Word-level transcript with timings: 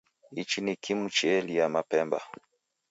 Ichi 0.41 0.61
ni 0.61 0.75
kimu 0.75 1.09
chealia 1.09 1.69
mapemba 1.69 2.19